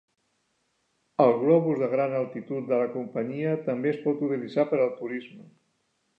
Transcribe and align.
El 1.25 1.33
globus 1.41 1.77
de 1.81 1.89
gran 1.91 2.15
altitud 2.21 2.65
de 2.73 2.81
la 2.85 2.89
companyia 2.95 3.53
també 3.69 3.93
es 3.93 4.01
pot 4.09 4.27
utilitzar 4.31 4.69
per 4.75 4.81
al 4.89 4.93
turisme. 5.05 5.49